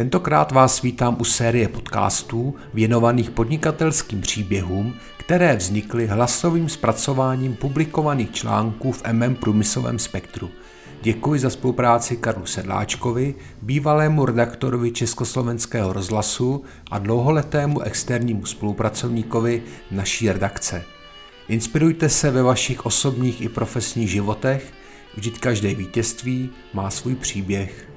Tentokrát 0.00 0.52
vás 0.52 0.82
vítám 0.82 1.16
u 1.20 1.24
série 1.24 1.68
podcastů 1.68 2.54
věnovaných 2.74 3.30
podnikatelským 3.30 4.20
příběhům, 4.20 4.94
které 5.16 5.56
vznikly 5.56 6.06
hlasovým 6.06 6.68
zpracováním 6.68 7.54
publikovaných 7.56 8.30
článků 8.30 8.92
v 8.92 9.02
MM 9.12 9.34
Průmyslovém 9.34 9.98
spektru. 9.98 10.50
Děkuji 11.02 11.40
za 11.40 11.50
spolupráci 11.50 12.16
Karlu 12.16 12.46
Sedláčkovi, 12.46 13.34
bývalému 13.62 14.24
redaktorovi 14.24 14.90
Československého 14.90 15.92
rozhlasu 15.92 16.64
a 16.90 16.98
dlouholetému 16.98 17.80
externímu 17.80 18.46
spolupracovníkovi 18.46 19.62
naší 19.90 20.32
redakce. 20.32 20.84
Inspirujte 21.48 22.08
se 22.08 22.30
ve 22.30 22.42
vašich 22.42 22.86
osobních 22.86 23.40
i 23.40 23.48
profesních 23.48 24.10
životech, 24.10 24.72
vždyť 25.16 25.40
každé 25.40 25.74
vítězství 25.74 26.50
má 26.74 26.90
svůj 26.90 27.14
příběh. 27.14 27.89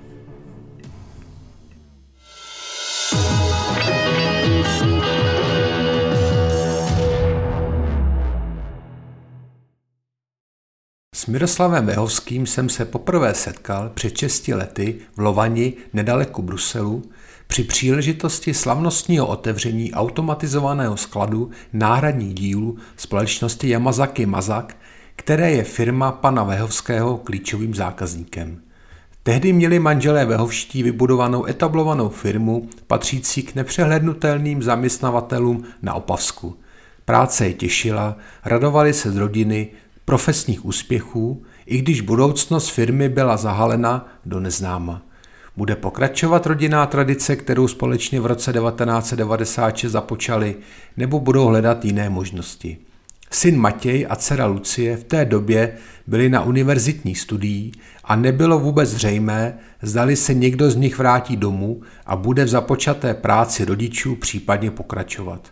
S 11.24 11.28
Miroslavem 11.28 11.86
Vehovským 11.86 12.48
jsem 12.48 12.70
se 12.70 12.86
poprvé 12.86 13.34
setkal 13.34 13.90
před 13.90 14.18
6 14.18 14.48
lety 14.48 15.00
v 15.16 15.20
Lovani 15.20 15.74
nedaleko 15.94 16.42
Bruselu 16.42 17.04
při 17.48 17.64
příležitosti 17.64 18.54
slavnostního 18.54 19.28
otevření 19.28 19.94
automatizovaného 19.94 20.98
skladu 20.98 21.52
náhradních 21.74 22.34
dílů 22.34 22.78
společnosti 22.98 23.70
Yamazaki 23.70 24.26
Mazak, 24.26 24.78
které 25.16 25.52
je 25.52 25.64
firma 25.64 26.12
pana 26.12 26.44
Vehovského 26.44 27.18
klíčovým 27.18 27.76
zákazníkem. 27.76 28.63
Tehdy 29.26 29.54
měli 29.54 29.80
manželé 29.80 30.26
Vehovští 30.26 30.84
vybudovanou 30.84 31.46
etablovanou 31.46 32.10
firmu 32.10 32.70
patřící 32.88 33.44
k 33.44 33.56
nepřehlednutelným 33.56 34.64
zaměstnavatelům 34.64 35.64
na 35.82 35.94
Opavsku. 35.94 36.58
Práce 37.06 37.48
je 37.48 37.54
těšila, 37.54 38.18
radovali 38.46 38.94
se 38.94 39.12
z 39.12 39.18
rodiny, 39.18 39.68
profesních 40.06 40.66
úspěchů, 40.66 41.44
i 41.66 41.78
když 41.78 42.02
budoucnost 42.02 42.70
firmy 42.70 43.10
byla 43.10 43.38
zahalena 43.38 44.08
do 44.26 44.40
neznáma. 44.40 45.02
Bude 45.58 45.76
pokračovat 45.76 46.46
rodinná 46.46 46.86
tradice, 46.86 47.36
kterou 47.36 47.68
společně 47.68 48.22
v 48.22 48.26
roce 48.26 48.54
1996 48.54 49.92
započali, 49.92 50.56
nebo 50.98 51.20
budou 51.20 51.46
hledat 51.46 51.86
jiné 51.86 52.10
možnosti. 52.10 52.78
Syn 53.34 53.58
Matěj 53.58 54.06
a 54.10 54.16
dcera 54.16 54.46
Lucie 54.46 54.98
v 54.98 55.04
té 55.04 55.26
době 55.26 55.78
byli 56.08 56.30
na 56.30 56.44
univerzitní 56.44 57.16
studií 57.16 57.72
a 58.04 58.16
nebylo 58.16 58.60
vůbec 58.60 58.90
zřejmé, 58.90 59.58
zdali 59.82 60.16
se 60.16 60.34
někdo 60.34 60.72
z 60.72 60.76
nich 60.76 60.98
vrátí 60.98 61.38
domů 61.38 61.82
a 62.06 62.16
bude 62.16 62.46
v 62.46 62.48
započaté 62.48 63.14
práci 63.14 63.66
rodičů 63.66 64.16
případně 64.16 64.72
pokračovat. 64.72 65.52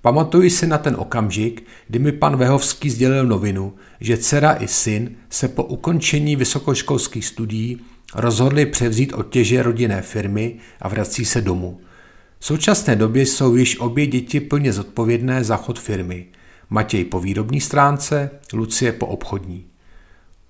Pamatuji 0.00 0.50
si 0.50 0.66
na 0.66 0.78
ten 0.78 0.96
okamžik, 0.98 1.66
kdy 1.88 1.98
mi 1.98 2.12
pan 2.12 2.36
Vehovský 2.36 2.90
sdělil 2.90 3.26
novinu, 3.26 3.74
že 4.00 4.16
dcera 4.16 4.52
i 4.52 4.68
syn 4.68 5.10
se 5.30 5.48
po 5.48 5.64
ukončení 5.64 6.36
vysokoškolských 6.36 7.26
studií 7.26 7.80
rozhodli 8.14 8.66
převzít 8.66 9.12
otěže 9.12 9.62
rodinné 9.62 10.02
firmy 10.02 10.56
a 10.80 10.88
vrací 10.88 11.24
se 11.24 11.40
domů. 11.40 11.80
V 12.38 12.46
současné 12.46 12.96
době 12.96 13.26
jsou 13.26 13.56
již 13.56 13.80
obě 13.80 14.06
děti 14.06 14.40
plně 14.40 14.72
zodpovědné 14.72 15.44
za 15.44 15.56
chod 15.56 15.78
firmy. 15.78 16.26
Matěj 16.72 17.04
po 17.04 17.20
výrobní 17.20 17.60
stránce, 17.60 18.30
Lucie 18.52 18.92
po 18.92 19.06
obchodní. 19.06 19.66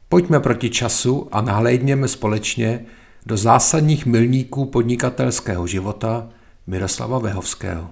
Pojďme 0.09 0.41
proti 0.41 0.71
času 0.71 1.29
a 1.33 1.41
nahlédněme 1.41 2.09
společně 2.09 2.87
do 3.27 3.37
zásadních 3.37 4.07
milníků 4.07 4.65
podnikatelského 4.65 5.67
života 5.67 6.29
Miroslava 6.67 7.19
Vehovského. 7.19 7.91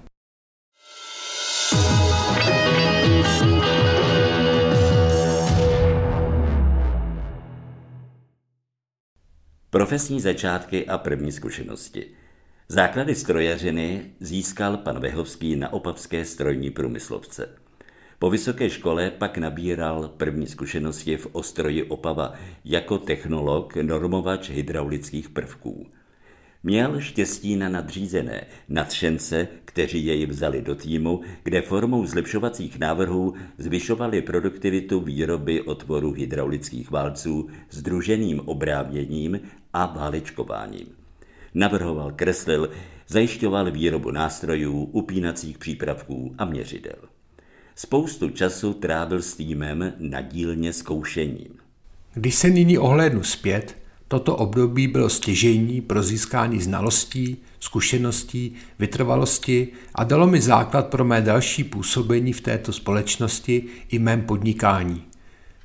Profesní 9.69 10.21
začátky 10.21 10.87
a 10.87 10.97
první 10.97 11.31
zkušenosti. 11.31 12.05
Základy 12.67 13.15
strojařiny 13.15 14.05
získal 14.19 14.77
pan 14.77 14.99
Vehovský 14.99 15.55
na 15.55 15.73
opavské 15.73 16.25
strojní 16.25 16.71
průmyslovce. 16.71 17.60
Po 18.21 18.29
vysoké 18.29 18.69
škole 18.69 19.11
pak 19.11 19.37
nabíral 19.37 20.07
první 20.17 20.47
zkušenosti 20.47 21.17
v 21.17 21.27
ostroji 21.31 21.83
Opava 21.83 22.33
jako 22.65 22.97
technolog 22.97 23.75
normovač 23.75 24.49
hydraulických 24.49 25.29
prvků. 25.29 25.87
Měl 26.63 26.99
štěstí 26.99 27.55
na 27.55 27.69
nadřízené, 27.69 28.45
nadšence, 28.69 29.47
kteří 29.65 30.05
jej 30.05 30.25
vzali 30.25 30.61
do 30.61 30.75
týmu, 30.75 31.21
kde 31.43 31.61
formou 31.61 32.05
zlepšovacích 32.05 32.79
návrhů 32.79 33.33
zvyšovali 33.57 34.21
produktivitu 34.21 34.99
výroby 34.99 35.61
otvoru 35.61 36.11
hydraulických 36.11 36.91
válců 36.91 37.49
s 37.69 37.81
druženým 37.81 38.39
obrávněním 38.39 39.39
a 39.73 39.85
válečkováním. 39.85 40.87
Navrhoval, 41.53 42.11
kreslil, 42.15 42.69
zajišťoval 43.07 43.71
výrobu 43.71 44.11
nástrojů, 44.11 44.83
upínacích 44.83 45.57
přípravků 45.57 46.35
a 46.37 46.45
měřidel. 46.45 47.10
Spoustu 47.75 48.29
času 48.29 48.73
trávil 48.73 49.21
s 49.21 49.33
týmem 49.33 49.93
na 49.99 50.21
dílně 50.21 50.73
zkoušením. 50.73 51.53
Když 52.13 52.35
se 52.35 52.49
nyní 52.49 52.77
ohlédnu 52.77 53.23
zpět, 53.23 53.75
Toto 54.11 54.35
období 54.35 54.87
bylo 54.87 55.09
stěžejní 55.09 55.81
pro 55.81 56.03
získání 56.03 56.61
znalostí, 56.61 57.37
zkušeností, 57.59 58.53
vytrvalosti 58.79 59.67
a 59.95 60.03
dalo 60.03 60.27
mi 60.27 60.41
základ 60.41 60.87
pro 60.87 61.05
mé 61.05 61.21
další 61.21 61.63
působení 61.63 62.33
v 62.33 62.41
této 62.41 62.73
společnosti 62.73 63.63
i 63.89 63.99
mém 63.99 64.21
podnikání. 64.21 65.03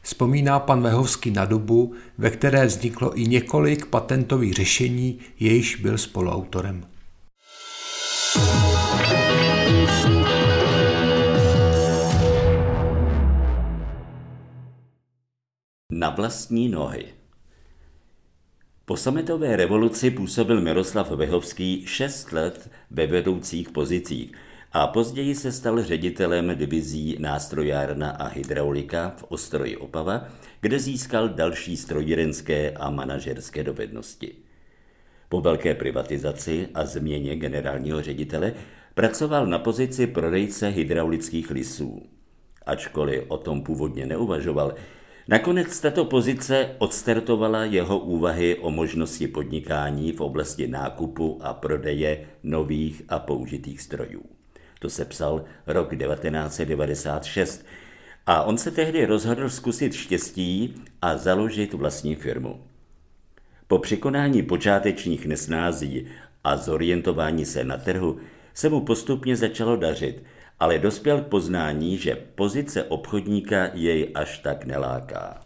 Vzpomíná 0.03 0.61
pan 0.61 0.83
Vehovský 0.83 1.31
na 1.31 1.45
dobu, 1.45 1.95
ve 2.19 2.31
které 2.31 2.67
vzniklo 2.67 3.19
i 3.19 3.27
několik 3.27 3.87
patentových 3.87 4.55
řešení, 4.55 5.19
jejíž 5.41 5.77
byl 5.77 5.99
spoluautorem. 5.99 6.87
Na 15.99 16.11
vlastní 16.11 16.69
nohy. 16.69 17.05
Po 18.85 18.97
sametové 18.97 19.57
revoluci 19.57 20.11
působil 20.11 20.61
Miroslav 20.61 21.11
Vehovský 21.11 21.87
šest 21.87 22.33
let 22.33 22.71
ve 22.91 23.07
vedoucích 23.07 23.69
pozicích 23.71 24.33
a 24.73 24.87
později 24.87 25.35
se 25.35 25.53
stal 25.53 25.83
ředitelem 25.83 26.57
divizí 26.59 27.17
nástrojárna 27.19 28.11
a 28.11 28.27
hydraulika 28.29 29.15
v 29.17 29.25
Ostroji 29.29 29.77
Opava, 29.77 30.29
kde 30.61 30.79
získal 30.79 31.29
další 31.29 31.77
strojírenské 31.77 32.71
a 32.71 32.91
manažerské 32.91 33.65
dovednosti. 33.65 34.35
Po 35.29 35.41
velké 35.41 35.75
privatizaci 35.75 36.69
a 36.75 36.87
změně 36.87 37.37
generálního 37.37 38.03
ředitele 38.03 38.55
pracoval 38.95 39.47
na 39.47 39.59
pozici 39.59 40.07
prodejce 40.07 40.69
hydraulických 40.69 41.51
lisů. 41.51 42.03
Ačkoliv 42.67 43.25
o 43.29 43.39
tom 43.39 43.63
původně 43.63 44.07
neuvažoval, 44.07 44.75
Nakonec 45.29 45.73
z 45.73 45.81
této 45.81 46.05
pozice 46.05 46.71
odstartovala 46.79 47.65
jeho 47.65 47.99
úvahy 47.99 48.57
o 48.57 48.71
možnosti 48.71 49.29
podnikání 49.29 50.13
v 50.13 50.21
oblasti 50.21 50.67
nákupu 50.67 51.39
a 51.43 51.55
prodeje 51.55 52.27
nových 52.43 53.03
a 53.09 53.19
použitých 53.19 53.81
strojů. 53.81 54.23
To 54.79 54.91
se 54.91 55.05
psal 55.05 55.45
rok 55.67 55.97
1996 55.97 57.67
a 58.27 58.43
on 58.43 58.59
se 58.59 58.71
tehdy 58.71 59.07
rozhodl 59.07 59.49
zkusit 59.49 59.95
štěstí 59.95 60.75
a 61.03 61.17
založit 61.17 61.75
vlastní 61.75 62.15
firmu. 62.15 62.61
Po 63.67 63.79
překonání 63.79 64.43
počátečních 64.43 65.27
nesnází 65.27 66.07
a 66.45 66.57
zorientování 66.57 67.45
se 67.45 67.65
na 67.65 67.77
trhu 67.77 68.19
se 68.55 68.69
mu 68.69 68.81
postupně 68.81 69.37
začalo 69.37 69.77
dařit– 69.77 70.23
ale 70.61 70.79
dospěl 70.79 71.21
k 71.21 71.27
poznání, 71.27 71.99
že 71.99 72.19
pozice 72.35 72.85
obchodníka 72.85 73.71
jej 73.75 74.11
až 74.15 74.39
tak 74.39 74.65
neláká. 74.65 75.41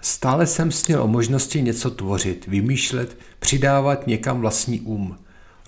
Stále 0.00 0.46
jsem 0.46 0.72
snil 0.72 1.02
o 1.02 1.08
možnosti 1.08 1.62
něco 1.62 1.90
tvořit, 1.90 2.46
vymýšlet, 2.46 3.18
přidávat 3.38 4.06
někam 4.06 4.40
vlastní 4.40 4.80
um. 4.80 5.18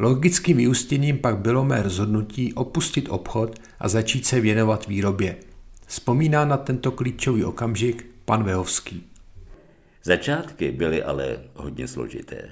Logickým 0.00 0.56
vyústěním 0.56 1.18
pak 1.18 1.38
bylo 1.38 1.64
mé 1.64 1.82
rozhodnutí 1.82 2.54
opustit 2.54 3.08
obchod 3.08 3.58
a 3.80 3.88
začít 3.88 4.26
se 4.26 4.40
věnovat 4.40 4.86
výrobě. 4.86 5.36
Vzpomíná 5.86 6.44
na 6.44 6.56
tento 6.56 6.90
klíčový 6.90 7.44
okamžik 7.44 8.06
pan 8.24 8.44
Vehovský. 8.44 9.06
Začátky 10.04 10.72
byly 10.72 11.02
ale 11.02 11.38
hodně 11.54 11.88
složité. 11.88 12.48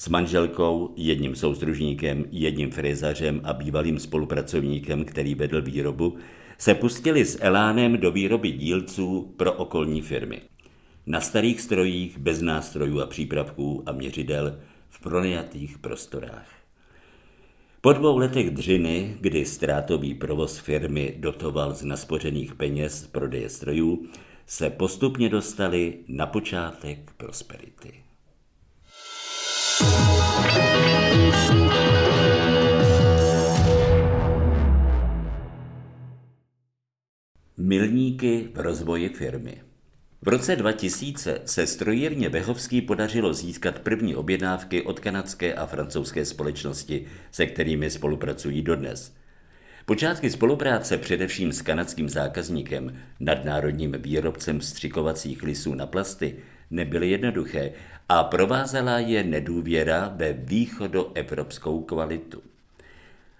S 0.00 0.08
manželkou, 0.08 0.94
jedním 0.96 1.36
soustružníkem, 1.36 2.24
jedním 2.30 2.70
frizařem 2.70 3.40
a 3.44 3.52
bývalým 3.52 3.98
spolupracovníkem, 3.98 5.04
který 5.04 5.34
vedl 5.34 5.62
výrobu, 5.62 6.16
se 6.58 6.74
pustili 6.74 7.24
s 7.24 7.38
Elánem 7.40 7.96
do 7.96 8.12
výroby 8.12 8.50
dílců 8.50 9.34
pro 9.36 9.52
okolní 9.52 10.02
firmy. 10.02 10.40
Na 11.06 11.20
starých 11.20 11.60
strojích, 11.60 12.18
bez 12.18 12.42
nástrojů 12.42 13.00
a 13.00 13.06
přípravků 13.06 13.82
a 13.86 13.92
měřidel, 13.92 14.60
v 14.88 15.00
pronajatých 15.00 15.78
prostorách. 15.78 16.48
Po 17.80 17.92
dvou 17.92 18.18
letech 18.18 18.50
dřiny, 18.50 19.16
kdy 19.20 19.44
ztrátový 19.44 20.14
provoz 20.14 20.58
firmy 20.58 21.14
dotoval 21.18 21.74
z 21.74 21.84
naspořených 21.84 22.54
peněz 22.54 23.06
prodeje 23.06 23.48
strojů, 23.48 24.06
se 24.46 24.70
postupně 24.70 25.28
dostali 25.28 25.98
na 26.08 26.26
počátek 26.26 27.12
prosperity. 27.16 28.09
Milníky 37.56 38.48
v 38.54 38.58
rozvoji 38.60 39.08
firmy 39.08 39.62
v 40.22 40.28
roce 40.28 40.56
2000 40.56 41.40
se 41.44 41.66
strojírně 41.66 42.30
Behovský 42.30 42.82
podařilo 42.82 43.34
získat 43.34 43.78
první 43.78 44.16
objednávky 44.16 44.82
od 44.82 45.00
kanadské 45.00 45.54
a 45.54 45.66
francouzské 45.66 46.24
společnosti, 46.24 47.06
se 47.30 47.46
kterými 47.46 47.90
spolupracují 47.90 48.62
dodnes. 48.62 49.14
Počátky 49.84 50.30
spolupráce 50.30 50.98
především 50.98 51.52
s 51.52 51.62
kanadským 51.62 52.08
zákazníkem, 52.08 52.96
nadnárodním 53.20 53.96
výrobcem 53.98 54.60
střikovacích 54.60 55.42
lisů 55.42 55.74
na 55.74 55.86
plasty, 55.86 56.36
nebyly 56.70 57.10
jednoduché 57.10 57.72
a 58.12 58.24
provázela 58.24 58.98
je 58.98 59.24
nedůvěra 59.24 60.12
ve 60.16 60.32
východoevropskou 60.32 61.82
kvalitu. 61.82 62.42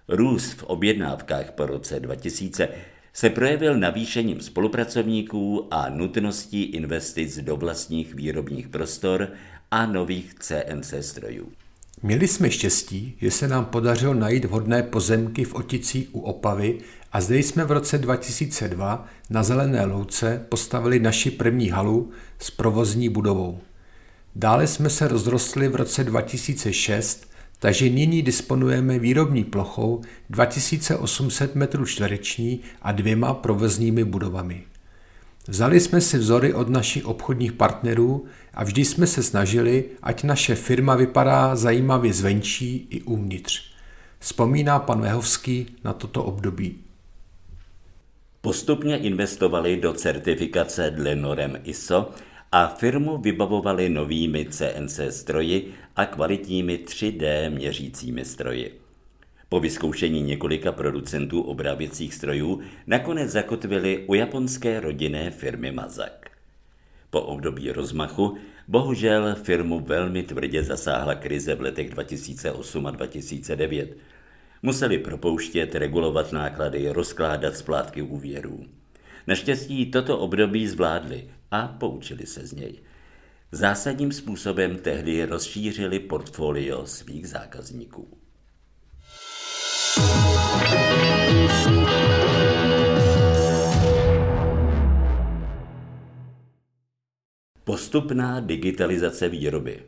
Růst 0.08 0.52
v 0.52 0.62
objednávkách 0.62 1.50
po 1.50 1.66
roce 1.66 2.00
2000 2.00 2.68
se 3.12 3.30
projevil 3.30 3.78
navýšením 3.78 4.40
spolupracovníků 4.40 5.68
a 5.70 5.88
nutností 5.88 6.62
investic 6.62 7.38
do 7.38 7.56
vlastních 7.56 8.14
výrobních 8.14 8.68
prostor 8.68 9.28
a 9.70 9.86
nových 9.86 10.34
CNC 10.34 10.94
strojů. 11.00 11.52
Měli 12.02 12.28
jsme 12.28 12.50
štěstí, 12.50 13.16
že 13.20 13.30
se 13.30 13.48
nám 13.48 13.64
podařilo 13.64 14.14
najít 14.14 14.44
vhodné 14.44 14.82
pozemky 14.82 15.44
v 15.44 15.54
Oticích 15.54 16.14
u 16.14 16.20
Opavy 16.20 16.78
a 17.12 17.20
zde 17.20 17.38
jsme 17.38 17.64
v 17.64 17.70
roce 17.70 17.98
2002 17.98 19.06
na 19.30 19.42
Zelené 19.42 19.84
louce 19.84 20.46
postavili 20.48 20.98
naši 21.00 21.30
první 21.30 21.68
halu 21.68 22.10
s 22.38 22.50
provozní 22.50 23.08
budovou. 23.08 23.60
Dále 24.36 24.66
jsme 24.66 24.90
se 24.90 25.08
rozrostli 25.08 25.68
v 25.68 25.74
roce 25.74 26.04
2006 26.04 27.30
takže 27.60 27.88
nyní 27.88 28.22
disponujeme 28.22 28.98
výrobní 28.98 29.44
plochou 29.44 30.02
2800 30.30 31.56
m 31.56 31.86
čtvereční 31.86 32.60
a 32.82 32.92
dvěma 32.92 33.34
provozními 33.34 34.04
budovami. 34.04 34.62
Vzali 35.48 35.80
jsme 35.80 36.00
si 36.00 36.18
vzory 36.18 36.54
od 36.54 36.68
našich 36.68 37.06
obchodních 37.06 37.52
partnerů 37.52 38.26
a 38.54 38.64
vždy 38.64 38.84
jsme 38.84 39.06
se 39.06 39.22
snažili, 39.22 39.84
ať 40.02 40.22
naše 40.22 40.54
firma 40.54 40.94
vypadá 40.94 41.56
zajímavě 41.56 42.12
zvenčí 42.12 42.86
i 42.90 43.02
uvnitř. 43.02 43.62
Vzpomíná 44.18 44.78
pan 44.78 45.00
Vehovský 45.00 45.66
na 45.84 45.92
toto 45.92 46.24
období. 46.24 46.78
Postupně 48.40 48.98
investovali 48.98 49.76
do 49.76 49.92
certifikace 49.92 50.90
dle 50.90 51.16
norem 51.16 51.60
ISO 51.64 52.10
a 52.52 52.66
firmu 52.66 53.18
vybavovali 53.18 53.88
novými 53.88 54.46
CNC 54.50 55.00
stroji 55.10 55.74
a 55.96 56.06
kvalitními 56.06 56.76
3D 56.76 57.50
měřícími 57.50 58.24
stroji. 58.24 58.80
Po 59.48 59.60
vyzkoušení 59.60 60.22
několika 60.22 60.72
producentů 60.72 61.40
obráběcích 61.42 62.14
strojů 62.14 62.60
nakonec 62.86 63.30
zakotvili 63.30 64.04
u 64.06 64.14
japonské 64.14 64.80
rodinné 64.80 65.30
firmy 65.30 65.72
Mazak. 65.72 66.30
Po 67.10 67.20
období 67.20 67.72
rozmachu 67.72 68.36
bohužel 68.68 69.34
firmu 69.34 69.80
velmi 69.80 70.22
tvrdě 70.22 70.62
zasáhla 70.62 71.14
krize 71.14 71.54
v 71.54 71.60
letech 71.60 71.90
2008 71.90 72.86
a 72.86 72.90
2009. 72.90 73.96
Museli 74.62 74.98
propouštět, 74.98 75.74
regulovat 75.74 76.32
náklady, 76.32 76.88
rozkládat 76.92 77.56
splátky 77.56 78.02
úvěrů. 78.02 78.64
Naštěstí 79.26 79.90
toto 79.90 80.18
období 80.18 80.66
zvládli 80.66 81.28
a 81.50 81.68
poučili 81.68 82.26
se 82.26 82.46
z 82.46 82.52
něj. 82.52 82.82
Zásadním 83.52 84.12
způsobem 84.12 84.78
tehdy 84.78 85.24
rozšířili 85.24 85.98
portfolio 85.98 86.86
svých 86.86 87.28
zákazníků. 87.28 88.18
Postupná 97.64 98.40
digitalizace 98.40 99.28
výroby 99.28 99.82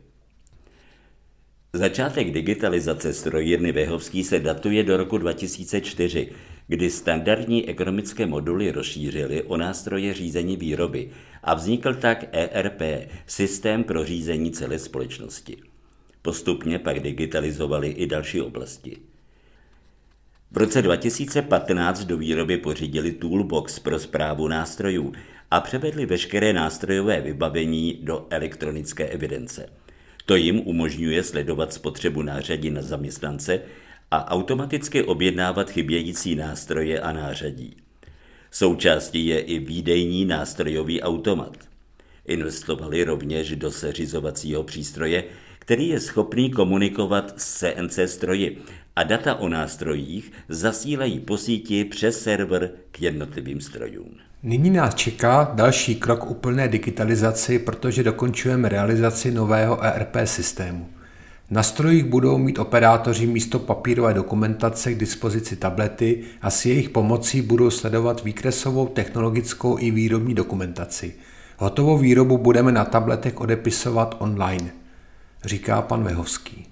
Začátek 1.75 2.31
digitalizace 2.31 3.13
strojírny 3.13 3.71
Vehovský 3.71 4.23
se 4.23 4.39
datuje 4.39 4.83
do 4.83 4.97
roku 4.97 5.17
2004, 5.17 6.29
kdy 6.67 6.89
standardní 6.89 7.69
ekonomické 7.69 8.25
moduly 8.25 8.71
rozšířily 8.71 9.43
o 9.43 9.57
nástroje 9.57 10.13
řízení 10.13 10.57
výroby 10.57 11.09
a 11.43 11.53
vznikl 11.53 11.93
tak 11.93 12.25
ERP, 12.31 12.81
systém 13.27 13.83
pro 13.83 14.05
řízení 14.05 14.51
celé 14.51 14.79
společnosti. 14.79 15.57
Postupně 16.21 16.79
pak 16.79 16.99
digitalizovali 16.99 17.89
i 17.89 18.07
další 18.07 18.41
oblasti. 18.41 18.97
V 20.51 20.57
roce 20.57 20.81
2015 20.81 22.03
do 22.03 22.17
výroby 22.17 22.57
pořídili 22.57 23.11
Toolbox 23.11 23.79
pro 23.79 23.99
zprávu 23.99 24.47
nástrojů 24.47 25.13
a 25.51 25.61
převedli 25.61 26.05
veškeré 26.05 26.53
nástrojové 26.53 27.21
vybavení 27.21 27.99
do 28.01 28.27
elektronické 28.29 29.05
evidence. 29.05 29.69
To 30.25 30.35
jim 30.35 30.59
umožňuje 30.59 31.23
sledovat 31.23 31.73
spotřebu 31.73 32.21
nářadí 32.21 32.69
na 32.69 32.81
zaměstnance 32.81 33.61
a 34.11 34.31
automaticky 34.31 35.03
objednávat 35.03 35.69
chybějící 35.69 36.35
nástroje 36.35 37.01
a 37.01 37.11
nářadí. 37.11 37.82
Součástí 38.55 39.27
je 39.27 39.39
i 39.39 39.59
výdejní 39.59 40.25
nástrojový 40.25 41.01
automat. 41.01 41.57
Investovali 42.25 43.03
rovněž 43.03 43.55
do 43.55 43.71
seřizovacího 43.71 44.63
přístroje, 44.63 45.23
který 45.59 45.87
je 45.87 45.99
schopný 45.99 46.51
komunikovat 46.51 47.33
s 47.37 47.59
CNC 47.59 47.99
stroji 48.05 48.61
a 48.95 49.03
data 49.03 49.35
o 49.35 49.49
nástrojích 49.49 50.31
zasílají 50.49 51.19
po 51.19 51.37
síti 51.37 51.85
přes 51.85 52.23
server 52.23 52.71
k 52.91 53.01
jednotlivým 53.01 53.61
strojům. 53.61 54.09
Nyní 54.43 54.69
nás 54.69 54.95
čeká 54.95 55.51
další 55.53 55.95
krok 55.95 56.29
úplné 56.29 56.67
digitalizaci, 56.67 57.59
protože 57.59 58.03
dokončujeme 58.03 58.69
realizaci 58.69 59.31
nového 59.31 59.83
ERP 59.83 60.15
systému. 60.25 60.89
Na 61.53 61.63
strojích 61.63 62.05
budou 62.05 62.37
mít 62.37 62.59
operátoři 62.59 63.27
místo 63.27 63.59
papírové 63.59 64.13
dokumentace 64.13 64.93
k 64.93 64.97
dispozici 64.97 65.55
tablety 65.55 66.23
a 66.41 66.49
s 66.49 66.65
jejich 66.65 66.89
pomocí 66.89 67.41
budou 67.41 67.69
sledovat 67.69 68.23
výkresovou 68.23 68.87
technologickou 68.87 69.79
i 69.79 69.91
výrobní 69.91 70.33
dokumentaci. 70.33 71.15
Hotovou 71.57 71.97
výrobu 71.97 72.37
budeme 72.37 72.71
na 72.71 72.85
tabletech 72.85 73.41
odepisovat 73.41 74.15
online, 74.19 74.73
říká 75.45 75.81
pan 75.81 76.03
Vehovský. 76.03 76.67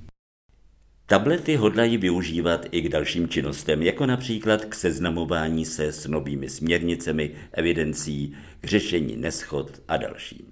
Tablety 1.06 1.56
hodlají 1.56 1.98
využívat 1.98 2.66
i 2.72 2.82
k 2.82 2.90
dalším 2.90 3.28
činnostem, 3.28 3.82
jako 3.82 4.06
například 4.06 4.66
k 4.66 4.76
seznamování 4.76 5.66
se 5.66 5.92
s 5.92 6.08
novými 6.08 6.50
směrnicemi, 6.50 7.32
evidencí, 7.52 8.36
k 8.62 8.68
řešení 8.68 9.16
neschod 9.16 9.82
a 9.88 9.98
dalším. 9.98 10.51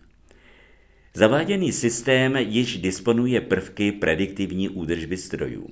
Zaváděný 1.13 1.72
systém 1.72 2.36
již 2.36 2.78
disponuje 2.78 3.42
prvky 3.42 3.92
prediktivní 3.92 4.70
údržby 4.70 5.18
strojů. 5.18 5.70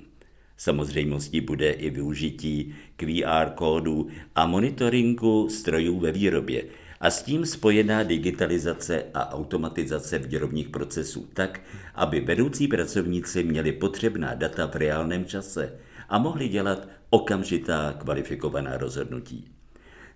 Samozřejmostí 0.57 1.41
bude 1.41 1.71
i 1.71 1.89
využití 1.89 2.75
QR 2.95 3.49
kódu 3.55 4.07
a 4.35 4.45
monitoringu 4.45 5.49
strojů 5.49 5.99
ve 5.99 6.11
výrobě 6.11 6.63
a 6.99 7.09
s 7.09 7.23
tím 7.23 7.45
spojená 7.45 8.03
digitalizace 8.03 9.03
a 9.13 9.33
automatizace 9.33 10.19
výrobních 10.19 10.69
procesů 10.69 11.27
tak, 11.33 11.61
aby 11.95 12.19
vedoucí 12.19 12.67
pracovníci 12.67 13.43
měli 13.43 13.71
potřebná 13.71 14.33
data 14.33 14.65
v 14.67 14.75
reálném 14.75 15.25
čase 15.25 15.73
a 16.09 16.17
mohli 16.17 16.47
dělat 16.47 16.87
okamžitá 17.09 17.95
kvalifikovaná 17.99 18.77
rozhodnutí. 18.77 19.45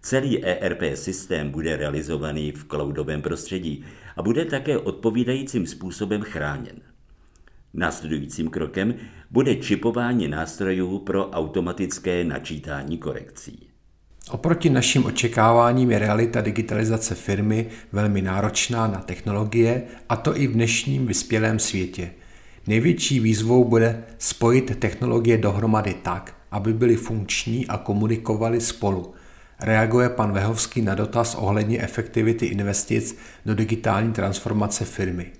Celý 0.01 0.45
ERP 0.45 0.81
systém 0.95 1.51
bude 1.51 1.77
realizovaný 1.77 2.51
v 2.51 2.65
cloudovém 2.67 3.21
prostředí 3.21 3.85
a 4.17 4.21
bude 4.21 4.45
také 4.45 4.77
odpovídajícím 4.77 5.67
způsobem 5.67 6.21
chráněn. 6.21 6.75
Následujícím 7.73 8.49
krokem 8.49 8.93
bude 9.31 9.55
čipování 9.55 10.27
nástrojů 10.27 10.99
pro 10.99 11.29
automatické 11.29 12.23
načítání 12.23 12.97
korekcí. 12.97 13.67
Oproti 14.29 14.69
našim 14.69 15.05
očekáváním 15.05 15.91
je 15.91 15.99
realita 15.99 16.41
digitalizace 16.41 17.15
firmy 17.15 17.67
velmi 17.91 18.21
náročná 18.21 18.87
na 18.87 18.99
technologie, 18.99 19.83
a 20.09 20.15
to 20.15 20.37
i 20.37 20.47
v 20.47 20.53
dnešním 20.53 21.05
vyspělém 21.05 21.59
světě. 21.59 22.11
Největší 22.67 23.19
výzvou 23.19 23.63
bude 23.63 24.03
spojit 24.17 24.79
technologie 24.79 25.37
dohromady 25.37 25.93
tak, 25.93 26.35
aby 26.51 26.73
byly 26.73 26.95
funkční 26.95 27.67
a 27.67 27.77
komunikovali 27.77 28.61
spolu. 28.61 29.13
Reaguje 29.63 30.09
pan 30.09 30.31
Vehovský 30.31 30.81
na 30.81 30.95
dotaz 30.95 31.35
ohledně 31.35 31.81
efektivity 31.81 32.45
investic 32.45 33.17
do 33.45 33.55
digitální 33.55 34.13
transformace 34.13 34.85
firmy. 34.85 35.31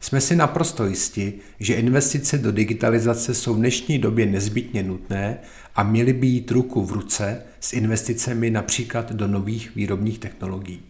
Jsme 0.00 0.20
si 0.20 0.36
naprosto 0.36 0.86
jisti, 0.86 1.32
že 1.60 1.74
investice 1.74 2.38
do 2.38 2.52
digitalizace 2.52 3.34
jsou 3.34 3.54
v 3.54 3.58
dnešní 3.58 3.98
době 3.98 4.26
nezbytně 4.26 4.82
nutné 4.82 5.38
a 5.74 5.82
měly 5.82 6.12
by 6.12 6.26
jít 6.26 6.50
ruku 6.50 6.84
v 6.84 6.92
ruce 6.92 7.42
s 7.60 7.72
investicemi 7.72 8.50
například 8.50 9.12
do 9.12 9.26
nových 9.26 9.74
výrobních 9.74 10.18
technologií. 10.18 10.82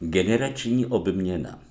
Generační 0.00 0.86
obměna 0.86 1.69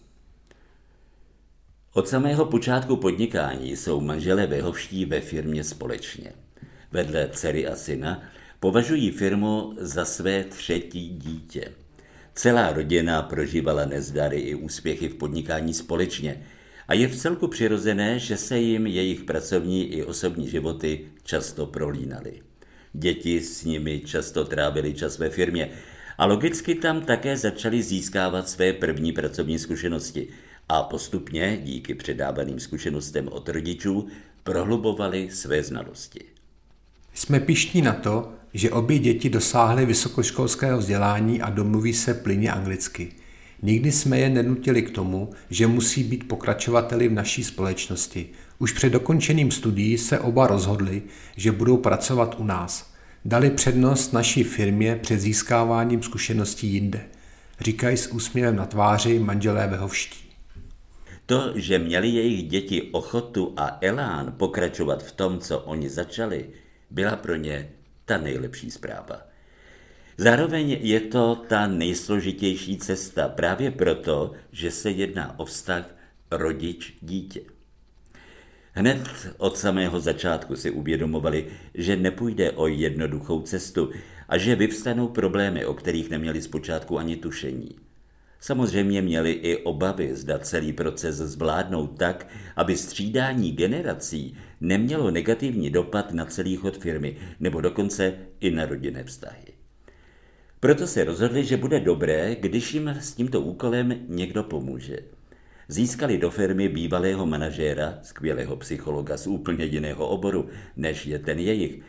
Od 1.93 2.07
samého 2.07 2.45
počátku 2.45 2.95
podnikání 2.95 3.75
jsou 3.75 4.01
manželé 4.01 4.47
Vehovští 4.47 5.05
ve 5.05 5.21
firmě 5.21 5.63
společně. 5.63 6.33
Vedle 6.91 7.29
dcery 7.33 7.67
a 7.67 7.75
syna 7.75 8.23
považují 8.59 9.11
firmu 9.11 9.73
za 9.77 10.05
své 10.05 10.43
třetí 10.43 11.09
dítě. 11.09 11.71
Celá 12.33 12.73
rodina 12.73 13.21
prožívala 13.21 13.85
nezdary 13.85 14.39
i 14.39 14.55
úspěchy 14.55 15.09
v 15.09 15.15
podnikání 15.15 15.73
společně 15.73 16.45
a 16.87 16.93
je 16.93 17.07
v 17.07 17.15
celku 17.15 17.47
přirozené, 17.47 18.19
že 18.19 18.37
se 18.37 18.59
jim 18.59 18.87
jejich 18.87 19.23
pracovní 19.23 19.85
i 19.85 20.03
osobní 20.03 20.49
životy 20.49 21.01
často 21.23 21.65
prolínaly. 21.65 22.41
Děti 22.93 23.41
s 23.41 23.63
nimi 23.63 24.01
často 24.05 24.45
trávili 24.45 24.93
čas 24.93 25.17
ve 25.17 25.29
firmě 25.29 25.69
a 26.17 26.25
logicky 26.25 26.75
tam 26.75 27.01
také 27.01 27.37
začali 27.37 27.83
získávat 27.83 28.49
své 28.49 28.73
první 28.73 29.11
pracovní 29.11 29.59
zkušenosti 29.59 30.27
a 30.69 30.83
postupně, 30.83 31.59
díky 31.63 31.95
předávaným 31.95 32.59
zkušenostem 32.59 33.27
od 33.27 33.49
rodičů, 33.49 34.07
prohlubovali 34.43 35.29
své 35.31 35.63
znalosti. 35.63 36.19
Jsme 37.13 37.39
pišní 37.39 37.81
na 37.81 37.93
to, 37.93 38.31
že 38.53 38.71
obě 38.71 38.99
děti 38.99 39.29
dosáhly 39.29 39.85
vysokoškolského 39.85 40.77
vzdělání 40.77 41.41
a 41.41 41.49
domluví 41.49 41.93
se 41.93 42.13
plyně 42.13 42.51
anglicky. 42.51 43.11
Nikdy 43.61 43.91
jsme 43.91 44.19
je 44.19 44.29
nenutili 44.29 44.81
k 44.81 44.91
tomu, 44.91 45.29
že 45.49 45.67
musí 45.67 46.03
být 46.03 46.27
pokračovateli 46.27 47.07
v 47.07 47.13
naší 47.13 47.43
společnosti. 47.43 48.29
Už 48.59 48.71
před 48.71 48.89
dokončeným 48.89 49.51
studií 49.51 49.97
se 49.97 50.19
oba 50.19 50.47
rozhodli, 50.47 51.01
že 51.35 51.51
budou 51.51 51.77
pracovat 51.77 52.35
u 52.39 52.43
nás. 52.43 52.93
Dali 53.25 53.49
přednost 53.49 54.13
naší 54.13 54.43
firmě 54.43 54.95
před 54.95 55.19
získáváním 55.19 56.03
zkušeností 56.03 56.67
jinde. 56.67 57.01
Říkají 57.59 57.97
s 57.97 58.07
úsměvem 58.07 58.55
na 58.55 58.65
tváři 58.65 59.19
manželé 59.19 59.67
Vehovští. 59.67 60.28
To, 61.29 61.53
že 61.55 61.79
měli 61.79 62.07
jejich 62.07 62.43
děti 62.49 62.81
ochotu 62.81 63.53
a 63.57 63.77
elán 63.81 64.33
pokračovat 64.37 65.03
v 65.03 65.11
tom, 65.11 65.39
co 65.39 65.59
oni 65.59 65.89
začali, 65.89 66.49
byla 66.89 67.15
pro 67.15 67.35
ně 67.35 67.69
ta 68.05 68.17
nejlepší 68.17 68.71
zpráva. 68.71 69.21
Zároveň 70.17 70.77
je 70.81 70.99
to 70.99 71.35
ta 71.47 71.67
nejsložitější 71.67 72.77
cesta 72.77 73.29
právě 73.29 73.71
proto, 73.71 74.31
že 74.51 74.71
se 74.71 74.91
jedná 74.91 75.39
o 75.39 75.45
vztah 75.45 75.95
rodič-dítě. 76.31 77.41
Hned 78.71 79.33
od 79.37 79.57
samého 79.57 79.99
začátku 79.99 80.55
si 80.55 80.71
uvědomovali, 80.71 81.47
že 81.73 81.95
nepůjde 81.95 82.51
o 82.51 82.67
jednoduchou 82.67 83.41
cestu 83.41 83.91
a 84.29 84.37
že 84.37 84.55
vyvstanou 84.55 85.07
problémy, 85.07 85.65
o 85.65 85.73
kterých 85.73 86.09
neměli 86.09 86.41
zpočátku 86.41 86.99
ani 86.99 87.15
tušení. 87.15 87.88
Samozřejmě 88.41 89.01
měli 89.01 89.31
i 89.31 89.57
obavy, 89.57 90.15
zda 90.15 90.39
celý 90.39 90.73
proces 90.73 91.15
zvládnout 91.15 91.97
tak, 91.97 92.27
aby 92.55 92.77
střídání 92.77 93.51
generací 93.51 94.37
nemělo 94.61 95.11
negativní 95.11 95.69
dopad 95.69 96.13
na 96.13 96.25
celý 96.25 96.55
chod 96.55 96.77
firmy 96.77 97.17
nebo 97.39 97.61
dokonce 97.61 98.13
i 98.39 98.51
na 98.51 98.65
rodinné 98.65 99.03
vztahy. 99.03 99.53
Proto 100.59 100.87
se 100.87 101.03
rozhodli, 101.03 101.45
že 101.45 101.57
bude 101.57 101.79
dobré, 101.79 102.35
když 102.35 102.73
jim 102.73 102.87
s 102.87 103.13
tímto 103.13 103.41
úkolem 103.41 103.95
někdo 104.07 104.43
pomůže. 104.43 104.97
Získali 105.67 106.17
do 106.17 106.29
firmy 106.29 106.69
bývalého 106.69 107.25
manažéra, 107.25 107.99
skvělého 108.01 108.55
psychologa 108.55 109.17
z 109.17 109.27
úplně 109.27 109.65
jiného 109.65 110.07
oboru, 110.07 110.49
než 110.75 111.05
je 111.05 111.19
ten 111.19 111.39
jejich. 111.39 111.79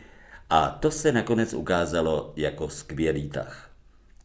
A 0.49 0.69
to 0.69 0.91
se 0.91 1.11
nakonec 1.11 1.53
ukázalo 1.53 2.33
jako 2.35 2.69
skvělý 2.69 3.29
tah. 3.29 3.71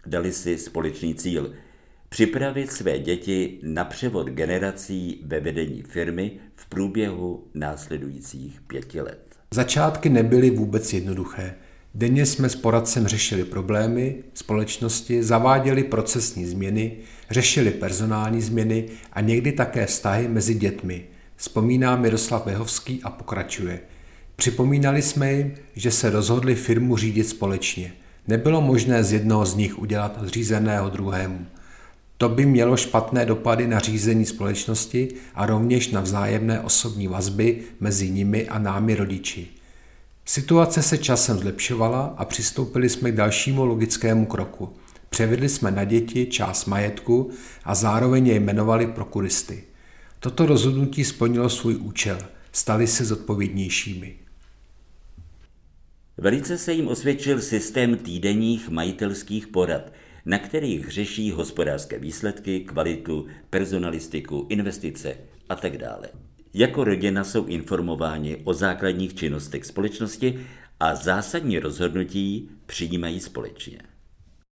Dali 0.06 0.32
si 0.32 0.58
společný 0.58 1.14
cíl– 1.14 1.54
připravit 2.16 2.72
své 2.72 2.98
děti 2.98 3.58
na 3.62 3.84
převod 3.84 4.26
generací 4.26 5.20
ve 5.24 5.40
vedení 5.40 5.82
firmy 5.82 6.32
v 6.54 6.66
průběhu 6.66 7.44
následujících 7.54 8.60
pěti 8.66 9.00
let. 9.00 9.36
Začátky 9.50 10.08
nebyly 10.08 10.50
vůbec 10.50 10.92
jednoduché. 10.92 11.54
Denně 11.94 12.26
jsme 12.26 12.48
s 12.48 12.56
poradcem 12.56 13.06
řešili 13.06 13.44
problémy 13.44 14.16
společnosti, 14.34 15.22
zaváděli 15.22 15.84
procesní 15.84 16.46
změny, 16.46 16.96
řešili 17.30 17.70
personální 17.70 18.42
změny 18.42 18.88
a 19.12 19.20
někdy 19.20 19.52
také 19.52 19.86
vztahy 19.86 20.28
mezi 20.28 20.54
dětmi. 20.54 21.04
Vzpomíná 21.36 21.96
Miroslav 21.96 22.46
Vehovský 22.46 23.00
a 23.02 23.10
pokračuje. 23.10 23.80
Připomínali 24.36 25.02
jsme 25.02 25.32
jim, 25.32 25.54
že 25.74 25.90
se 25.90 26.10
rozhodli 26.10 26.54
firmu 26.54 26.96
řídit 26.96 27.28
společně. 27.28 27.92
Nebylo 28.28 28.60
možné 28.60 29.04
z 29.04 29.12
jednoho 29.12 29.46
z 29.46 29.54
nich 29.54 29.78
udělat 29.78 30.18
zřízeného 30.22 30.90
druhému. 30.90 31.46
To 32.18 32.28
by 32.28 32.46
mělo 32.46 32.76
špatné 32.76 33.26
dopady 33.26 33.66
na 33.66 33.78
řízení 33.78 34.26
společnosti 34.26 35.08
a 35.34 35.46
rovněž 35.46 35.90
na 35.90 36.00
vzájemné 36.00 36.60
osobní 36.60 37.08
vazby 37.08 37.62
mezi 37.80 38.10
nimi 38.10 38.48
a 38.48 38.58
námi 38.58 38.94
rodiči. 38.94 39.46
Situace 40.24 40.82
se 40.82 40.98
časem 40.98 41.38
zlepšovala 41.38 42.14
a 42.16 42.24
přistoupili 42.24 42.88
jsme 42.88 43.12
k 43.12 43.14
dalšímu 43.14 43.64
logickému 43.64 44.26
kroku. 44.26 44.72
Převedli 45.10 45.48
jsme 45.48 45.70
na 45.70 45.84
děti 45.84 46.26
část 46.26 46.66
majetku 46.66 47.30
a 47.64 47.74
zároveň 47.74 48.26
je 48.26 48.34
jmenovali 48.34 48.86
prokuristy. 48.86 49.64
Toto 50.20 50.46
rozhodnutí 50.46 51.04
splnilo 51.04 51.48
svůj 51.48 51.76
účel. 51.76 52.18
Stali 52.52 52.86
se 52.86 53.04
zodpovědnějšími. 53.04 54.16
Velice 56.18 56.58
se 56.58 56.72
jim 56.72 56.88
osvědčil 56.88 57.40
systém 57.40 57.96
týdenních 57.96 58.68
majitelských 58.68 59.46
porad– 59.46 59.92
na 60.26 60.38
kterých 60.38 60.88
řeší 60.88 61.30
hospodářské 61.30 61.98
výsledky, 61.98 62.60
kvalitu, 62.60 63.26
personalistiku, 63.50 64.46
investice 64.48 65.16
a 65.48 65.54
tak 65.54 65.78
dále. 65.78 66.08
Jako 66.54 66.84
rodina 66.84 67.24
jsou 67.24 67.46
informováni 67.46 68.36
o 68.44 68.54
základních 68.54 69.14
činnostech 69.14 69.64
společnosti 69.64 70.46
a 70.80 70.94
zásadní 70.94 71.58
rozhodnutí 71.58 72.50
přijímají 72.66 73.20
společně. 73.20 73.78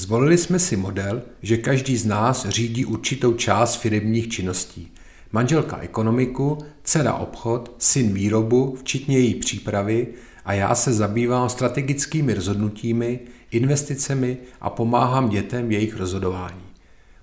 Zvolili 0.02 0.38
jsme 0.38 0.60
si 0.60 0.76
model, 0.76 1.22
že 1.42 1.58
každý 1.58 1.98
z 1.98 2.06
nás 2.06 2.50
řídí 2.50 2.86
určitou 2.86 3.34
část 3.34 3.76
firmních 3.76 4.30
činností. 4.30 4.92
Manželka 5.32 5.78
ekonomiku, 5.78 6.58
dcera 6.84 7.14
obchod, 7.14 7.76
syn 7.78 8.14
výrobu, 8.14 8.76
včetně 8.80 9.20
její 9.20 9.36
přípravy 9.36 10.08
a 10.46 10.54
já 10.54 10.76
se 10.76 10.94
zabývám 10.94 11.50
strategickými 11.50 12.34
rozhodnutími, 12.34 13.20
investicemi 13.52 14.38
a 14.62 14.70
pomáhám 14.70 15.30
dětem 15.30 15.68
v 15.68 15.72
jejich 15.72 15.96
rozhodování. 15.96 16.62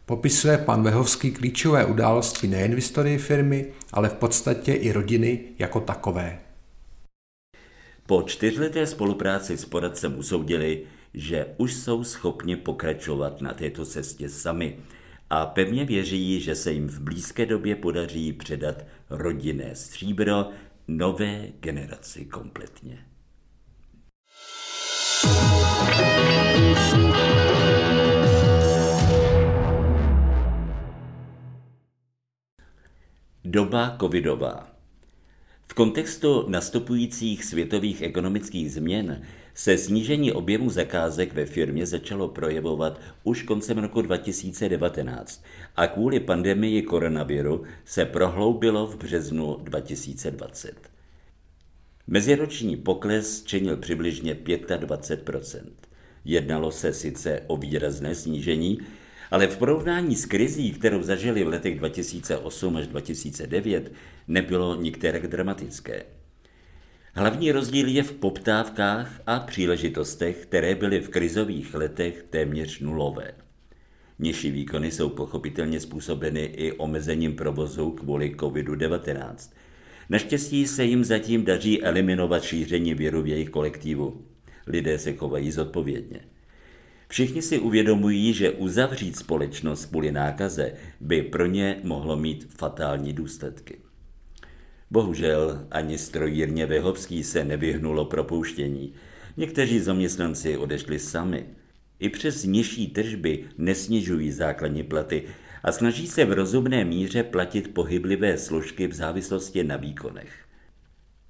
Popisuje 0.07 0.59
pan 0.59 0.83
Vehovský 0.83 1.31
klíčové 1.31 1.85
události 1.85 2.47
nejen 2.47 2.73
v 2.73 2.75
historii 2.75 3.19
firmy, 3.19 3.66
ale 3.93 4.09
v 4.09 4.14
podstatě 4.14 4.73
i 4.73 4.93
rodiny 4.93 5.40
jako 5.59 5.81
takové. 5.81 6.38
Po 8.07 8.23
čtyřleté 8.23 8.87
spolupráci 8.87 9.57
s 9.57 9.64
poradcem 9.64 10.19
usoudili, 10.19 10.83
že 11.14 11.47
už 11.57 11.75
jsou 11.75 12.04
schopni 12.04 12.57
pokračovat 12.57 13.40
na 13.40 13.54
této 13.54 13.87
cestě 13.87 14.28
sami 14.28 14.76
a 15.31 15.47
pevně 15.47 15.85
věří, 15.85 16.40
že 16.40 16.54
se 16.54 16.73
jim 16.73 16.88
v 16.88 17.00
blízké 17.00 17.47
době 17.47 17.76
podaří 17.76 18.33
předat 18.33 18.85
rodinné 19.11 19.75
stříbro 19.75 20.50
nové 20.88 21.49
generaci 21.61 22.25
kompletně. 22.25 22.99
Doba 33.47 33.97
covidová. 34.01 34.71
V 35.69 35.75
kontextu 35.75 36.45
nastupujících 36.49 37.45
světových 37.45 38.03
ekonomických 38.03 38.73
změn 38.73 39.23
se 39.55 39.79
snížení 39.79 40.33
objemu 40.33 40.71
zakázek 40.71 41.35
ve 41.35 41.47
firmě 41.47 41.87
začalo 41.87 42.29
projevovat 42.29 43.01
už 43.25 43.43
koncem 43.43 43.79
roku 43.79 44.03
2019 44.03 45.45
a 45.77 45.87
kvůli 45.87 46.21
pandemii 46.21 46.83
koronaviru 46.83 47.63
se 47.85 48.05
prohloubilo 48.05 48.87
v 48.87 48.97
březnu 48.97 49.57
2020. 49.63 50.91
Meziroční 52.07 52.77
pokles 52.77 53.43
činil 53.43 53.77
přibližně 53.77 54.35
25% 54.35 55.61
Jednalo 56.25 56.71
se 56.71 56.93
sice 56.93 57.41
o 57.47 57.57
výrazné 57.57 58.15
snížení, 58.15 58.79
ale 59.31 59.47
v 59.47 59.57
porovnání 59.57 60.16
s 60.16 60.26
krizí, 60.26 60.73
kterou 60.73 61.02
zažili 61.02 61.45
v 61.45 61.49
letech 61.49 61.78
2008 61.78 62.76
až 62.76 62.87
2009, 62.87 63.93
nebylo 64.28 64.76
nikterak 64.76 65.26
dramatické. 65.26 66.04
Hlavní 67.14 67.52
rozdíl 67.52 67.88
je 67.88 68.02
v 68.02 68.12
poptávkách 68.12 69.21
a 69.26 69.40
příležitostech, 69.40 70.37
které 70.37 70.75
byly 70.75 71.00
v 71.00 71.09
krizových 71.09 71.75
letech 71.75 72.25
téměř 72.31 72.81
nulové. 72.81 73.33
Nižší 74.19 74.50
výkony 74.50 74.90
jsou 74.90 75.09
pochopitelně 75.09 75.81
způsobeny 75.81 76.40
i 76.40 76.73
omezením 76.73 77.37
provozu 77.37 77.90
kvůli 77.90 78.35
COVID-19. 78.37 79.52
Naštěstí 80.09 80.66
se 80.66 80.85
jim 80.85 81.04
zatím 81.04 81.45
daří 81.45 81.83
eliminovat 81.83 82.43
šíření 82.43 82.95
viru 82.95 83.23
v 83.23 83.26
jejich 83.26 83.50
kolektivu. 83.50 84.23
Lidé 84.66 84.99
se 84.99 85.12
chovají 85.12 85.50
zodpovědně. 85.50 86.21
Všichni 87.14 87.42
si 87.42 87.59
uvědomují, 87.59 88.33
že 88.33 88.50
uzavřít 88.50 89.16
společnost 89.16 89.87
kvůli 89.87 90.12
nákaze 90.12 90.73
by 91.00 91.23
pro 91.23 91.47
ně 91.47 91.80
mohlo 91.83 92.16
mít 92.16 92.49
fatální 92.59 93.12
důsledky. 93.12 93.78
Bohužel 94.90 95.66
ani 95.71 95.99
strojírně 95.99 96.66
Vehovský 96.66 97.25
se 97.25 97.44
nevyhnulo 97.44 98.04
propouštění. 98.04 98.92
Někteří 99.37 99.80
zaměstnanci 99.80 100.56
odešli 100.56 100.99
sami. 100.99 101.47
I 101.99 102.09
přes 102.09 102.44
nižší 102.44 102.87
tržby 102.87 103.44
nesnižují 103.59 104.33
základní 104.33 104.83
platy 104.83 105.23
a 105.62 105.73
snaží 105.73 106.06
se 106.06 106.25
v 106.25 106.33
rozumné 106.33 106.85
míře 106.85 107.23
platit 107.23 107.75
pohyblivé 107.75 108.38
složky 108.38 108.87
v 108.87 108.94
závislosti 108.94 109.64
na 109.64 109.76
výkonech. 109.76 110.33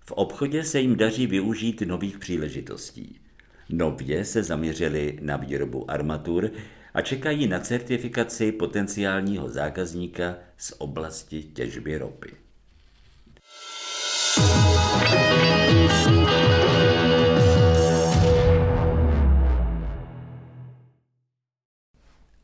V 0.06 0.12
obchodě 0.12 0.64
se 0.64 0.80
jim 0.80 0.96
daří 0.96 1.26
využít 1.26 1.80
nových 1.80 2.18
příležitostí. 2.18 3.23
Nově 3.68 4.24
se 4.24 4.42
zaměřili 4.42 5.18
na 5.22 5.36
výrobu 5.36 5.90
armatur 5.90 6.50
a 6.94 7.00
čekají 7.00 7.46
na 7.46 7.60
certifikaci 7.60 8.52
potenciálního 8.52 9.48
zákazníka 9.48 10.36
z 10.56 10.72
oblasti 10.78 11.42
těžby 11.42 11.98
ropy. 11.98 12.30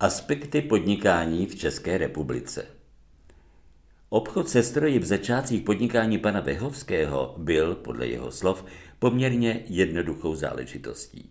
Aspekty 0.01 0.63
podnikání 0.63 1.47
v 1.47 1.55
České 1.55 1.99
republice 1.99 2.80
Obchod 4.13 4.49
se 4.49 4.63
stroji 4.63 4.99
v 4.99 5.05
začátcích 5.05 5.63
podnikání 5.63 6.19
pana 6.19 6.41
Vehovského 6.41 7.35
byl, 7.39 7.75
podle 7.75 8.07
jeho 8.07 8.31
slov, 8.31 8.65
poměrně 8.99 9.61
jednoduchou 9.69 10.35
záležitostí. 10.35 11.31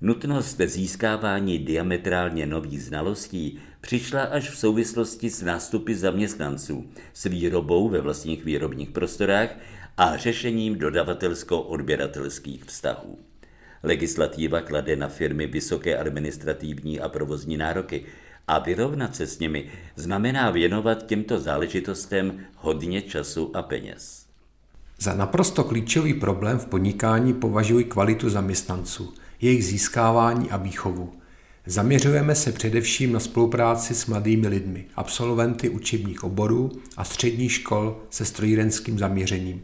Nutnost 0.00 0.60
získávání 0.60 1.58
diametrálně 1.58 2.46
nových 2.46 2.82
znalostí 2.82 3.60
přišla 3.80 4.22
až 4.22 4.50
v 4.50 4.58
souvislosti 4.58 5.30
s 5.30 5.42
nástupy 5.42 5.94
zaměstnanců, 5.94 6.90
s 7.14 7.24
výrobou 7.24 7.88
ve 7.88 8.00
vlastních 8.00 8.44
výrobních 8.44 8.90
prostorách 8.90 9.56
a 9.96 10.16
řešením 10.16 10.78
dodavatelsko-odběratelských 10.78 12.64
vztahů. 12.64 13.18
Legislativa 13.82 14.60
klade 14.60 14.96
na 14.96 15.08
firmy 15.08 15.46
vysoké 15.46 15.98
administrativní 15.98 17.00
a 17.00 17.08
provozní 17.08 17.56
nároky 17.56 18.04
a 18.48 18.58
vyrovnat 18.58 19.16
se 19.16 19.26
s 19.26 19.38
nimi 19.38 19.70
znamená 19.96 20.50
věnovat 20.50 21.06
těmto 21.06 21.40
záležitostem 21.40 22.40
hodně 22.56 23.02
času 23.02 23.56
a 23.56 23.62
peněz. 23.62 24.26
Za 24.98 25.14
naprosto 25.14 25.64
klíčový 25.64 26.14
problém 26.14 26.58
v 26.58 26.66
podnikání 26.66 27.34
považuji 27.34 27.84
kvalitu 27.84 28.30
zaměstnanců, 28.30 29.14
jejich 29.40 29.64
získávání 29.64 30.50
a 30.50 30.56
výchovu. 30.56 31.12
Zaměřujeme 31.66 32.34
se 32.34 32.52
především 32.52 33.12
na 33.12 33.20
spolupráci 33.20 33.94
s 33.94 34.06
mladými 34.06 34.48
lidmi, 34.48 34.86
absolventy 34.96 35.68
učebních 35.68 36.24
oborů 36.24 36.72
a 36.96 37.04
středních 37.04 37.52
škol 37.52 38.00
se 38.10 38.24
strojírenským 38.24 38.98
zaměřením. 38.98 39.62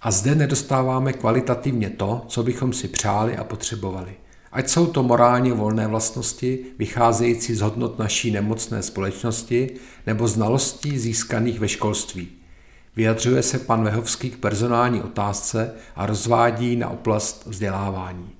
A 0.00 0.10
zde 0.10 0.34
nedostáváme 0.34 1.12
kvalitativně 1.12 1.90
to, 1.90 2.24
co 2.28 2.42
bychom 2.42 2.72
si 2.72 2.88
přáli 2.88 3.36
a 3.36 3.44
potřebovali. 3.44 4.14
Ať 4.54 4.68
jsou 4.68 4.86
to 4.86 5.02
morálně 5.02 5.52
volné 5.52 5.86
vlastnosti, 5.86 6.58
vycházející 6.78 7.54
z 7.54 7.60
hodnot 7.60 7.98
naší 7.98 8.30
nemocné 8.30 8.82
společnosti, 8.82 9.70
nebo 10.06 10.28
znalostí 10.28 10.98
získaných 10.98 11.60
ve 11.60 11.68
školství– 11.68 12.28
Vyjadřuje 12.96 13.42
se 13.42 13.58
pan 13.58 13.84
Vehovský 13.84 14.30
k 14.30 14.36
personální 14.36 15.02
otázce 15.02 15.74
a 15.96 16.06
rozvádí 16.06 16.76
na 16.76 16.88
oblast 16.88 17.46
vzdělávání. 17.46 18.30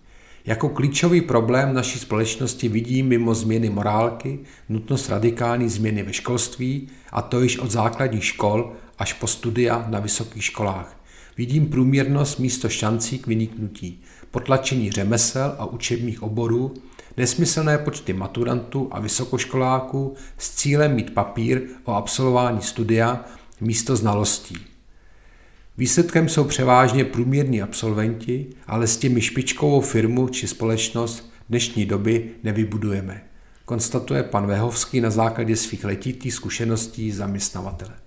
Jako 0.47 0.69
klíčový 0.69 1.21
problém 1.21 1.75
naší 1.75 1.99
společnosti 1.99 2.69
vidí 2.69 3.03
mimo 3.03 3.35
změny 3.35 3.71
morálky 3.71 4.39
nutnost 4.69 5.09
radikální 5.09 5.69
změny 5.69 6.03
ve 6.03 6.13
školství, 6.13 6.89
a 7.13 7.23
to 7.23 7.41
již 7.41 7.59
od 7.59 7.71
základních 7.71 8.25
škol 8.25 8.73
až 8.99 9.13
po 9.13 9.27
studia 9.27 9.87
na 9.89 10.01
vysokých 10.01 10.45
školách. 10.45 11.01
Vidím 11.37 11.67
průměrnost 11.67 12.39
místo 12.39 12.69
šancí 12.69 13.19
k 13.19 13.27
vyniknutí, 13.27 14.03
potlačení 14.35 14.91
řemesel 14.91 15.55
a 15.59 15.65
učebních 15.65 16.23
oborů, 16.23 16.75
nesmyslné 17.17 17.79
počty 17.79 18.13
maturantů 18.13 18.89
a 18.91 19.01
vysokoškoláků 19.01 20.15
s 20.39 20.51
cílem 20.51 20.95
mít 20.95 21.15
papír 21.15 21.63
o 21.85 21.95
absolvování 21.95 22.63
studia 22.63 23.25
místo 23.61 23.97
znalostí. 23.97 24.57
Výsledkem 25.79 26.29
jsou 26.29 26.45
převážně 26.45 27.05
průměrní 27.05 27.63
absolventi, 27.63 28.47
ale 28.67 28.87
s 28.87 28.97
těmi 28.97 29.21
špičkovou 29.21 29.81
firmu 29.81 30.29
či 30.29 30.49
společnost 30.49 31.33
dnešní 31.49 31.87
doby 31.87 32.31
nevybudujeme, 32.43 33.25
konstatuje 33.65 34.23
pan 34.23 34.47
Vehovský 34.47 35.01
na 35.01 35.11
základě 35.11 35.57
svých 35.57 35.85
letitých 35.85 36.35
zkušeností 36.35 37.13
zaměstnavatele. 37.13 38.04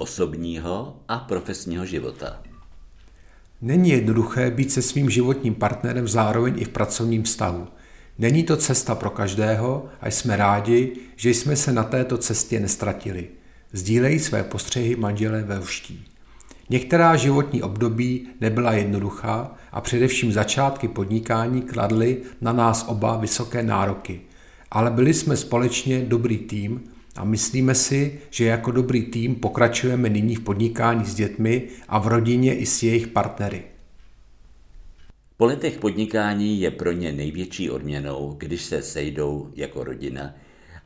Osobního 0.00 0.96
a 1.08 1.18
profesního 1.18 1.86
života. 1.86 2.42
Není 3.62 3.90
jednoduché 3.90 4.50
být 4.50 4.72
se 4.72 4.82
svým 4.82 5.10
životním 5.10 5.54
partnerem 5.54 6.08
zároveň 6.08 6.54
i 6.58 6.64
v 6.64 6.68
pracovním 6.68 7.22
vztahu. 7.22 7.66
Není 8.18 8.42
to 8.42 8.56
cesta 8.56 8.94
pro 8.94 9.10
každého 9.10 9.88
a 10.00 10.08
jsme 10.08 10.36
rádi, 10.36 10.92
že 11.16 11.30
jsme 11.30 11.56
se 11.56 11.72
na 11.72 11.84
této 11.84 12.18
cestě 12.18 12.60
nestratili. 12.60 13.28
Sdílejí 13.72 14.18
své 14.18 14.44
postřehy 14.44 14.96
manželé 14.96 15.42
ve 15.42 15.60
vští. 15.60 16.04
Některá 16.70 17.16
životní 17.16 17.62
období 17.62 18.28
nebyla 18.40 18.72
jednoduchá 18.72 19.54
a 19.72 19.80
především 19.80 20.32
začátky 20.32 20.88
podnikání 20.88 21.62
kladly 21.62 22.22
na 22.40 22.52
nás 22.52 22.84
oba 22.88 23.16
vysoké 23.16 23.62
nároky. 23.62 24.20
Ale 24.70 24.90
byli 24.90 25.14
jsme 25.14 25.36
společně 25.36 26.00
dobrý 26.00 26.38
tým 26.38 26.80
a 27.20 27.24
myslíme 27.24 27.74
si, 27.74 28.20
že 28.30 28.44
jako 28.44 28.70
dobrý 28.70 29.02
tým 29.02 29.34
pokračujeme 29.34 30.08
nyní 30.08 30.36
v 30.36 30.40
podnikání 30.40 31.04
s 31.04 31.14
dětmi 31.14 31.68
a 31.88 31.98
v 31.98 32.06
rodině 32.06 32.54
i 32.54 32.66
s 32.66 32.82
jejich 32.82 33.08
partnery. 33.08 33.62
Po 35.36 35.44
letech 35.44 35.78
podnikání 35.78 36.60
je 36.60 36.70
pro 36.70 36.92
ně 36.92 37.12
největší 37.12 37.70
odměnou, 37.70 38.34
když 38.38 38.62
se 38.62 38.82
sejdou 38.82 39.50
jako 39.56 39.84
rodina 39.84 40.34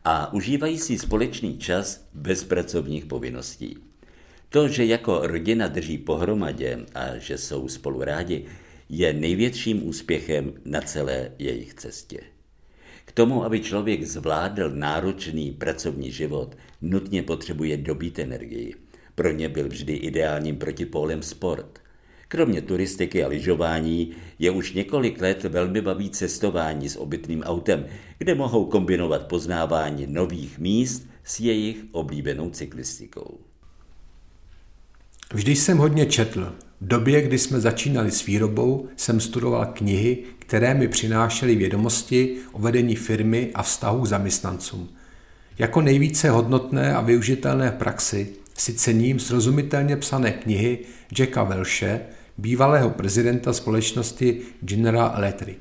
a 0.05 0.33
užívají 0.33 0.79
si 0.79 0.99
společný 0.99 1.59
čas 1.59 2.09
bez 2.15 2.45
pracovních 2.45 3.05
povinností. 3.07 3.79
To, 4.49 4.69
že 4.69 4.85
jako 4.85 5.21
rodina 5.27 5.69
drží 5.69 5.99
pohromadě 5.99 6.79
a 6.95 7.19
že 7.19 7.39
jsou 7.39 7.69
spolu 7.69 8.05
rádi, 8.05 8.45
je 8.89 9.13
největším 9.13 9.87
úspěchem 9.87 10.53
na 10.65 10.81
celé 10.81 11.31
jejich 11.39 11.75
cestě. 11.75 12.34
Tomu, 13.15 13.45
aby 13.45 13.61
člověk 13.61 14.05
zvládl 14.05 14.71
náročný 14.71 15.53
pracovní 15.53 16.13
život, 16.13 16.57
nutně 16.83 17.23
potřebuje 17.23 17.77
dobít 17.77 18.19
energii. 18.19 18.75
Pro 19.15 19.31
ně 19.31 19.49
byl 19.49 19.69
vždy 19.69 19.93
ideálním 19.93 20.57
protipólem 20.57 21.23
sport. 21.23 21.79
Kromě 22.29 22.63
turistiky 22.63 23.25
a 23.25 23.29
lyžování 23.29 24.11
je 24.39 24.51
už 24.51 24.73
několik 24.73 25.21
let 25.21 25.45
velmi 25.45 25.81
baví 25.81 26.11
cestování 26.11 26.89
s 26.89 26.97
obytným 26.97 27.43
autem, 27.43 27.87
kde 28.19 28.35
mohou 28.35 28.65
kombinovat 28.65 29.27
poznávání 29.27 30.07
nových 30.07 30.59
míst 30.59 31.07
s 31.25 31.41
jejich 31.41 31.85
oblíbenou 31.93 32.51
cyklistikou. 32.51 33.39
Vždy 35.35 35.57
jsem 35.57 35.79
hodně 35.79 36.07
četl. 36.07 36.53
V 36.85 36.87
době, 36.87 37.23
kdy 37.23 37.39
jsme 37.39 37.61
začínali 37.61 38.11
s 38.11 38.27
výrobou, 38.27 38.89
jsem 38.97 39.21
studoval 39.21 39.67
knihy, 39.67 40.19
které 40.39 40.75
mi 40.75 40.89
přinášely 40.89 41.57
vědomosti 41.57 42.37
o 42.53 42.59
vedení 42.59 42.97
firmy 42.97 43.51
a 43.55 43.63
vztahu 43.63 44.03
k 44.03 44.07
zaměstnancům. 44.07 44.89
Jako 45.59 45.81
nejvíce 45.81 46.31
hodnotné 46.31 46.95
a 46.95 47.01
využitelné 47.01 47.71
v 47.71 47.75
praxi 47.75 48.29
si 48.59 48.75
cením 48.75 49.19
srozumitelně 49.19 49.97
psané 49.97 50.33
knihy 50.33 50.79
Jacka 51.19 51.43
Welshe, 51.43 52.01
bývalého 52.39 52.91
prezidenta 52.91 53.53
společnosti 53.53 54.41
General 54.61 55.13
Electric. 55.15 55.59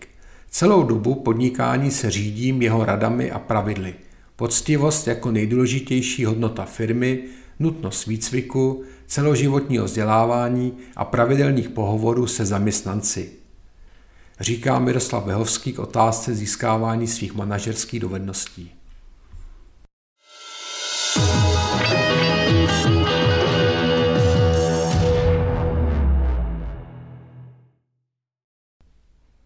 Celou 0.50 0.84
dobu 0.84 1.16
podnikání 1.16 1.92
se 1.92 2.12
řídím 2.12 2.62
jeho 2.62 2.86
radami 2.86 3.32
a 3.32 3.40
pravidly. 3.40 3.94
Poctivost 4.36 5.08
jako 5.08 5.32
nejdůležitější 5.32 6.26
hodnota 6.26 6.66
firmy, 6.66 7.24
nutnost 7.60 8.08
výcviku, 8.08 8.84
celoživotního 9.14 9.86
vzdělávání 9.86 10.78
a 10.96 11.06
pravidelných 11.06 11.70
pohovorů 11.70 12.28
se 12.28 12.46
zaměstnanci. 12.46 13.34
Říká 14.40 14.80
Miroslav 14.80 15.26
Behovský 15.26 15.74
k 15.74 15.80
otázce 15.80 16.36
získávání 16.36 17.08
svých 17.08 17.34
manažerských 17.34 18.00
dovedností. 18.00 18.72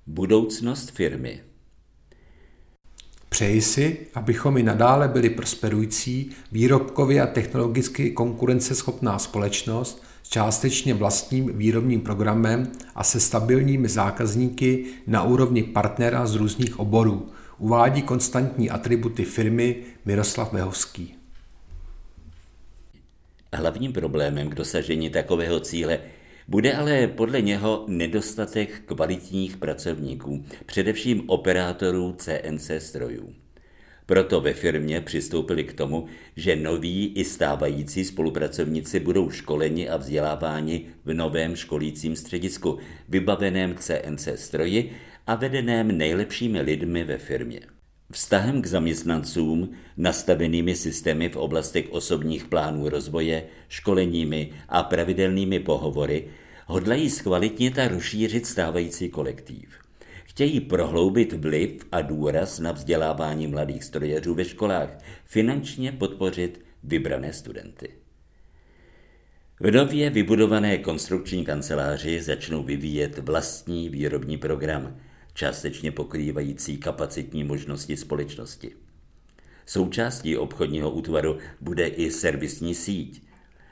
Budoucnost 0.06 0.92
firmy 0.92 1.44
Přeji 3.38 3.62
si, 3.62 3.98
abychom 4.14 4.58
i 4.58 4.64
nadále 4.64 5.08
byli 5.08 5.30
prosperující, 5.30 6.30
výrobkově 6.52 7.22
a 7.22 7.28
technologicky 7.28 8.12
konkurenceschopná 8.12 9.20
společnost 9.20 10.04
s 10.24 10.30
částečně 10.30 10.94
vlastním 10.94 11.58
výrobním 11.58 12.02
programem 12.02 12.72
a 12.96 13.04
se 13.04 13.20
stabilními 13.20 13.90
zákazníky 13.90 14.86
na 15.08 15.24
úrovni 15.24 15.64
partnera 15.64 16.26
z 16.26 16.36
různých 16.36 16.80
oborů, 16.80 17.30
uvádí 17.58 18.02
konstantní 18.02 18.70
atributy 18.70 19.26
firmy 19.26 19.76
Miroslav 20.06 20.54
Vehovský. 20.54 21.16
Hlavním 23.54 23.94
problémem 23.94 24.50
k 24.50 24.56
dosažení 24.56 25.10
takového 25.10 25.60
cíle 25.60 26.00
bude 26.48 26.74
ale 26.74 27.08
podle 27.08 27.42
něho 27.42 27.86
nedostatek 27.88 28.82
kvalitních 28.86 29.58
pracovníků, 29.58 30.46
především 30.66 31.24
operátorů 31.30 32.16
CNC 32.18 32.72
strojů. 32.78 33.34
Proto 34.06 34.42
ve 34.42 34.54
firmě 34.54 35.02
přistoupili 35.02 35.64
k 35.64 35.74
tomu, 35.74 36.06
že 36.36 36.56
noví 36.56 37.14
i 37.16 37.26
stávající 37.26 38.06
spolupracovníci 38.06 39.00
budou 39.00 39.30
školeni 39.30 39.90
a 39.90 39.98
vzděláváni 39.98 40.86
v 41.06 41.14
novém 41.14 41.56
školícím 41.56 42.16
středisku, 42.16 42.78
vybaveném 43.10 43.76
CNC 43.76 44.28
stroji 44.36 44.92
a 45.28 45.36
vedeném 45.36 45.98
nejlepšími 45.98 46.62
lidmi 46.62 47.04
ve 47.04 47.18
firmě. 47.18 47.77
Vztahem 48.12 48.62
k 48.62 48.66
zaměstnancům, 48.66 49.70
nastavenými 49.98 50.76
systémy 50.76 51.30
v 51.30 51.36
oblastech 51.36 51.86
osobních 51.90 52.46
plánů 52.46 52.90
rozvoje, 52.90 53.44
školeními 53.70 54.52
a 54.70 54.84
pravidelnými 54.84 55.60
pohovory 55.60 56.28
hodlají 56.66 57.10
zkvalitnit 57.10 57.80
a 57.80 57.88
rozšířit 57.88 58.46
stávající 58.46 59.10
kolektiv. 59.10 59.80
Chtějí 60.26 60.60
prohloubit 60.60 61.34
vliv 61.34 61.72
a 61.92 62.02
důraz 62.02 62.60
na 62.60 62.72
vzdělávání 62.72 63.48
mladých 63.48 63.84
strojařů 63.84 64.34
ve 64.34 64.46
školách, 64.46 64.98
finančně 65.26 65.92
podpořit 65.92 66.66
vybrané 66.84 67.34
studenty. 67.34 67.90
V 69.60 69.72
nově 69.72 70.10
vybudované 70.10 70.78
konstrukční 70.78 71.46
kanceláři 71.46 72.22
začnou 72.22 72.64
vyvíjet 72.64 73.18
vlastní 73.18 73.90
výrobní 73.90 74.38
program– 74.38 74.98
částečně 75.38 75.92
pokrývající 75.92 76.78
kapacitní 76.78 77.44
možnosti 77.44 77.98
společnosti. 77.98 78.72
Součástí 79.66 80.38
obchodního 80.38 80.92
útvaru 80.92 81.38
bude 81.62 81.88
i 81.88 82.12
servisní 82.12 82.76
síť. 82.76 83.22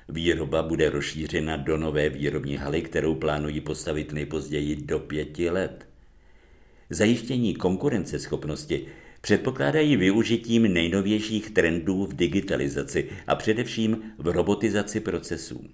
Výroba 0.09 0.63
bude 0.63 0.89
rozšířena 0.89 1.57
do 1.57 1.77
nové 1.77 2.09
výrobní 2.09 2.55
haly, 2.57 2.81
kterou 2.81 3.15
plánují 3.15 3.61
postavit 3.61 4.11
nejpozději 4.11 4.75
do 4.75 4.99
pěti 4.99 5.49
let. 5.49 5.87
Zajištění 6.89 7.55
konkurenceschopnosti 7.55 8.85
předpokládají 9.21 9.97
využitím 9.97 10.73
nejnovějších 10.73 11.49
trendů 11.49 12.05
v 12.05 12.13
digitalizaci 12.13 13.09
a 13.27 13.35
především 13.35 14.01
v 14.17 14.27
robotizaci 14.27 14.99
procesů. 14.99 15.69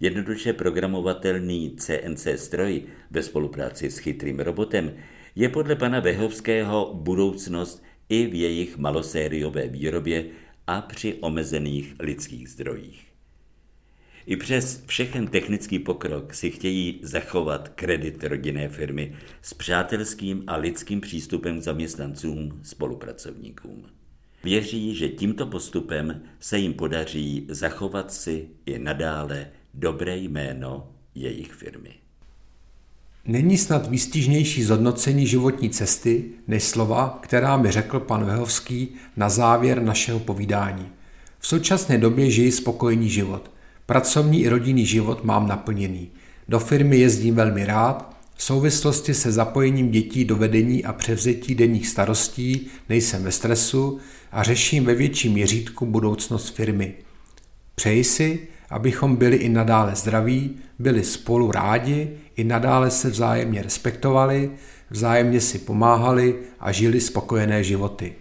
Jednoduše 0.00 0.52
programovatelný 0.52 1.76
CNC 1.76 2.26
stroj 2.36 2.82
ve 3.10 3.22
spolupráci 3.22 3.90
s 3.90 3.98
chytrým 3.98 4.40
robotem 4.40 4.92
je 5.36 5.48
podle 5.48 5.76
pana 5.76 6.00
Vehovského 6.00 6.94
budoucnost 6.94 7.82
i 8.08 8.26
v 8.26 8.34
jejich 8.34 8.78
malosériové 8.78 9.68
výrobě 9.68 10.24
a 10.66 10.80
při 10.80 11.14
omezených 11.14 11.94
lidských 12.00 12.48
zdrojích. 12.48 13.08
I 14.26 14.36
přes 14.36 14.84
všechen 14.86 15.26
technický 15.26 15.78
pokrok 15.78 16.34
si 16.34 16.50
chtějí 16.50 17.00
zachovat 17.02 17.68
kredit 17.68 18.24
rodinné 18.24 18.68
firmy 18.68 19.16
s 19.42 19.54
přátelským 19.54 20.44
a 20.46 20.56
lidským 20.56 21.00
přístupem 21.00 21.60
k 21.60 21.62
zaměstnancům, 21.62 22.60
spolupracovníkům. 22.62 23.86
Věří, 24.44 24.94
že 24.94 25.08
tímto 25.08 25.46
postupem 25.46 26.22
se 26.40 26.58
jim 26.58 26.74
podaří 26.74 27.46
zachovat 27.50 28.12
si 28.12 28.48
i 28.66 28.78
nadále 28.78 29.50
dobré 29.74 30.16
jméno 30.16 30.92
jejich 31.14 31.52
firmy. 31.52 31.94
Není 33.26 33.58
snad 33.58 33.90
výstižnější 33.90 34.62
zhodnocení 34.62 35.26
životní 35.26 35.70
cesty 35.70 36.24
než 36.46 36.62
slova, 36.64 37.18
která 37.22 37.56
mi 37.56 37.70
řekl 37.70 38.00
pan 38.00 38.24
Vehovský 38.24 38.88
na 39.16 39.28
závěr 39.28 39.82
našeho 39.82 40.20
povídání. 40.20 40.88
V 41.38 41.46
současné 41.46 41.98
době 41.98 42.30
žiji 42.30 42.52
spokojený 42.52 43.08
život. 43.08 43.50
Pracovní 43.86 44.42
i 44.42 44.48
rodinný 44.48 44.86
život 44.86 45.24
mám 45.24 45.48
naplněný. 45.48 46.08
Do 46.48 46.58
firmy 46.58 46.98
jezdím 46.98 47.34
velmi 47.34 47.66
rád, 47.66 48.18
v 48.34 48.42
souvislosti 48.42 49.14
se 49.14 49.32
zapojením 49.32 49.90
dětí 49.90 50.24
do 50.24 50.36
vedení 50.36 50.84
a 50.84 50.92
převzetí 50.92 51.54
denních 51.54 51.88
starostí 51.88 52.66
nejsem 52.88 53.22
ve 53.22 53.32
stresu 53.32 53.98
a 54.32 54.42
řeším 54.42 54.84
ve 54.84 54.94
větším 54.94 55.32
měřítku 55.32 55.86
budoucnost 55.86 56.54
firmy. 56.54 56.94
Přeji 57.74 58.04
si, 58.04 58.48
abychom 58.70 59.16
byli 59.16 59.36
i 59.36 59.48
nadále 59.48 59.94
zdraví, 59.94 60.56
byli 60.78 61.04
spolu 61.04 61.52
rádi, 61.52 62.10
i 62.36 62.44
nadále 62.44 62.90
se 62.90 63.10
vzájemně 63.10 63.62
respektovali, 63.62 64.50
vzájemně 64.90 65.40
si 65.40 65.58
pomáhali 65.58 66.38
a 66.60 66.72
žili 66.72 67.00
spokojené 67.00 67.64
životy. 67.64 68.14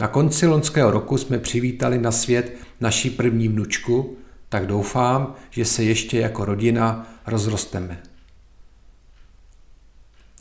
Na 0.00 0.08
konci 0.08 0.46
loňského 0.46 0.90
roku 0.90 1.18
jsme 1.18 1.38
přivítali 1.38 1.98
na 1.98 2.12
svět 2.12 2.56
naší 2.80 3.10
první 3.10 3.48
vnučku, 3.48 4.16
tak 4.48 4.66
doufám, 4.66 5.34
že 5.50 5.64
se 5.64 5.84
ještě 5.84 6.18
jako 6.20 6.44
rodina 6.44 7.12
rozrosteme. 7.26 8.02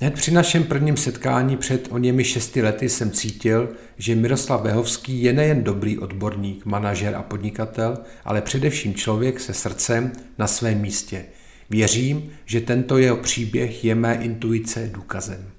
Hned 0.02 0.14
při 0.14 0.32
našem 0.32 0.64
prvním 0.64 0.98
setkání 0.98 1.58
před 1.58 1.88
o 1.92 1.98
němi 1.98 2.24
šesti 2.24 2.62
lety 2.62 2.90
jsem 2.90 3.12
cítil, 3.12 3.70
že 3.98 4.16
Miroslav 4.16 4.62
Behovský 4.62 5.24
je 5.24 5.34
nejen 5.34 5.64
dobrý 5.64 5.98
odborník, 5.98 6.66
manažer 6.66 7.16
a 7.16 7.24
podnikatel, 7.24 7.98
ale 8.26 8.42
především 8.42 8.96
člověk 8.96 9.40
se 9.40 9.54
srdcem 9.54 10.12
na 10.38 10.48
svém 10.48 10.82
místě. 10.82 11.26
Věřím, 11.70 12.32
že 12.46 12.62
tento 12.62 12.98
jeho 12.98 13.18
příběh 13.18 13.86
je 13.86 13.96
mé 13.96 14.16
intuice 14.16 14.90
důkazem. 14.94 15.59